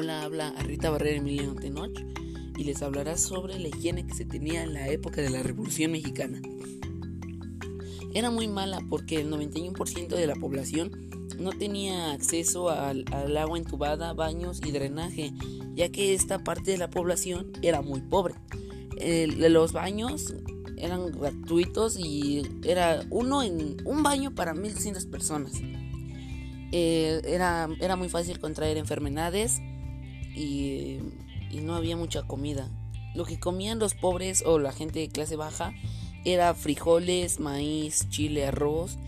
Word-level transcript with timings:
Hola, 0.00 0.22
habla 0.22 0.54
Rita 0.62 0.90
Barrera 0.90 1.16
Emiliano 1.16 1.56
Tenoch 1.56 1.90
y 2.56 2.62
les 2.62 2.82
hablará 2.82 3.18
sobre 3.18 3.58
la 3.58 3.66
higiene 3.66 4.06
que 4.06 4.14
se 4.14 4.24
tenía 4.24 4.62
en 4.62 4.72
la 4.72 4.86
época 4.86 5.20
de 5.20 5.28
la 5.28 5.42
Revolución 5.42 5.90
Mexicana. 5.90 6.40
Era 8.14 8.30
muy 8.30 8.46
mala 8.46 8.78
porque 8.88 9.16
el 9.16 9.28
91% 9.28 10.06
de 10.06 10.26
la 10.28 10.36
población 10.36 10.92
no 11.40 11.50
tenía 11.50 12.12
acceso 12.12 12.70
al, 12.70 13.06
agua 13.36 13.58
entubada, 13.58 14.12
baños 14.12 14.60
y 14.64 14.70
drenaje, 14.70 15.32
ya 15.74 15.88
que 15.88 16.14
esta 16.14 16.44
parte 16.44 16.70
de 16.70 16.78
la 16.78 16.90
población 16.90 17.50
era 17.60 17.82
muy 17.82 18.00
pobre. 18.00 18.34
los 19.00 19.72
baños 19.72 20.32
eran 20.76 21.10
gratuitos 21.10 21.98
y 21.98 22.42
era 22.62 23.04
uno 23.10 23.42
en 23.42 23.78
un 23.84 24.04
baño 24.04 24.32
para 24.32 24.54
1200 24.54 25.06
personas. 25.06 25.54
Eh, 26.70 27.20
era, 27.24 27.68
era 27.80 27.96
muy 27.96 28.08
fácil 28.08 28.38
contraer 28.38 28.76
enfermedades 28.76 29.60
y, 30.38 31.00
no 31.62 31.74
había 31.74 31.96
mucha 31.96 32.22
comida. 32.22 32.68
Lo 33.14 33.24
que 33.24 33.40
comían 33.40 33.78
los 33.78 33.94
pobres 33.94 34.42
o 34.46 34.58
la 34.58 34.72
gente 34.72 35.00
de 35.00 35.08
clase 35.08 35.36
baja 35.36 35.72
era 36.24 36.54
frijoles, 36.54 37.40
maíz, 37.40 38.08
chile, 38.10 38.46
arroz 38.46 38.98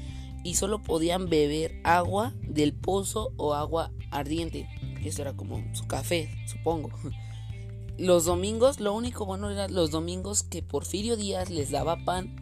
y 0.43 0.55
solo 0.55 0.83
podían 0.83 1.29
beber 1.29 1.80
agua 1.84 2.33
del 2.43 2.73
pozo 2.73 3.33
o 3.37 3.55
agua 3.55 3.93
ardiente. 4.11 4.69
Eso 5.05 5.23
era 5.23 5.34
como 5.34 5.62
su 5.75 5.87
café, 5.87 6.30
supongo. 6.47 6.91
Los 7.98 8.25
domingos, 8.25 8.81
lo 8.81 8.95
único 8.95 9.27
bueno 9.27 9.51
era 9.51 9.69
los 9.69 9.91
domingos 9.91 10.42
que 10.42 10.62
Porfirio 10.62 11.19
Díaz 11.19 11.51
les 11.51 11.70
daba 11.70 12.03
pan 12.03 12.34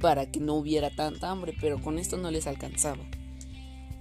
para 0.00 0.32
que 0.32 0.40
no 0.40 0.54
hubiera 0.54 0.90
tanta 0.90 1.30
hambre, 1.30 1.54
pero 1.60 1.80
con 1.80 2.00
esto 2.00 2.16
no 2.16 2.32
les 2.32 2.48
alcanzaba 2.48 3.04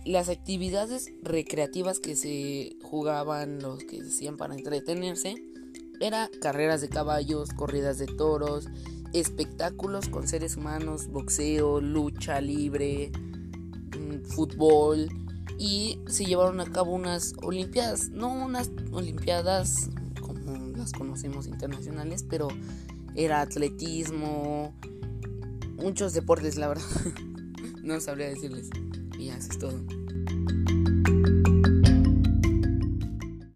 las 0.06 0.30
actividades 0.30 1.12
recreativas 1.24 2.00
que 2.00 2.16
se 2.16 2.78
jugaban, 2.84 3.60
los 3.60 3.84
que 3.84 4.02
se 4.02 4.08
hacían 4.08 4.38
para 4.38 4.56
entretenerse, 4.56 5.36
era 6.00 6.30
carreras 6.42 6.82
de 6.82 6.90
caballos, 6.90 7.50
corridas 7.54 7.98
de 7.98 8.06
toros, 8.06 8.68
espectáculos 9.14 10.08
con 10.10 10.28
seres 10.28 10.58
humanos, 10.58 11.08
boxeo, 11.08 11.82
lucha 11.82 12.40
libre, 12.40 13.12
mm, 13.98 14.26
fútbol 14.26 15.10
y 15.58 16.00
se 16.08 16.26
llevaron 16.26 16.60
a 16.60 16.66
cabo 16.66 16.94
unas 16.94 17.34
olimpiadas, 17.42 18.10
no 18.10 18.32
unas 18.32 18.70
olimpiadas 18.92 19.90
como 20.22 20.68
las 20.76 20.92
conocemos 20.92 21.48
internacionales, 21.48 22.26
pero 22.30 22.50
era 23.16 23.42
atletismo, 23.42 24.74
muchos 25.78 26.14
deportes, 26.14 26.58
la 26.58 26.68
verdad. 26.68 26.84
no 27.86 28.00
sabría 28.02 28.30
decirles. 28.30 28.70
Y 29.18 29.30
así 29.30 29.50
es 29.52 29.60
todo. 29.60 29.80